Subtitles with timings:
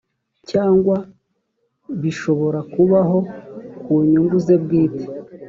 [0.49, 0.95] cyangwa
[2.01, 3.17] bishobora kubaho
[3.83, 5.05] ku nyungu ze bwite